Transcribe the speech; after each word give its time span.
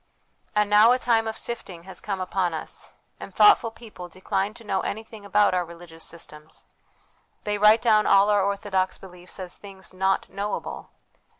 And 0.55 0.67
now 0.67 0.91
a 0.93 0.97
time 0.97 1.27
of 1.27 1.37
sifting 1.37 1.83
has 1.83 2.01
come 2.01 2.19
upon 2.19 2.55
us, 2.55 2.91
and 3.19 3.35
thoughtful 3.35 3.69
people 3.69 4.07
decline 4.09 4.55
to 4.55 4.63
know 4.63 4.81
anything 4.81 5.23
about 5.25 5.53
our 5.53 5.63
religious 5.63 6.03
systems; 6.03 6.65
they 7.43 7.59
write 7.59 7.83
down 7.83 8.05
THE 8.05 8.09
WILL 8.09 8.09
CONSCIENCE 8.09 8.09
DIVINE 8.09 8.09
LIFE 8.09 8.09
351 8.09 8.15
all 8.17 8.29
our 8.31 8.43
orthodox 8.43 8.97
beliefs 8.97 9.39
as 9.39 9.53
things 9.53 9.93
not 9.93 10.27
knowable. 10.31 10.89